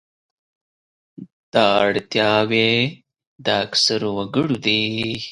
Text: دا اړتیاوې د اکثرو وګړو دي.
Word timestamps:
دا 1.53 1.65
اړتیاوې 1.85 2.71
د 3.45 3.47
اکثرو 3.65 4.09
وګړو 4.17 4.55
دي. 4.65 4.79